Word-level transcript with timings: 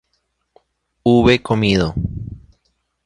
hube 1.03 1.37
comido 1.43 1.93